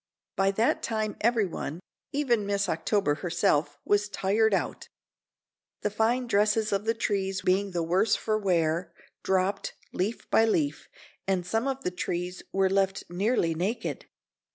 By 0.35 0.49
that 0.53 0.81
time 0.81 1.15
everyone, 1.21 1.79
even 2.11 2.47
Miss 2.47 2.67
October 2.67 3.13
herself, 3.21 3.77
was 3.85 4.09
tired 4.09 4.51
out. 4.51 4.87
The 5.81 5.91
fine 5.91 6.25
dresses 6.25 6.71
of 6.71 6.85
the 6.85 6.95
trees 6.95 7.41
being 7.43 7.69
the 7.69 7.83
worse 7.83 8.15
for 8.15 8.35
wear, 8.39 8.95
dropped, 9.21 9.75
leaf 9.93 10.27
by 10.31 10.45
leaf, 10.45 10.89
and 11.27 11.45
some 11.45 11.67
of 11.67 11.83
the 11.83 11.91
trees 11.91 12.41
were 12.51 12.67
left 12.67 13.03
nearly 13.11 13.53
naked. 13.53 14.07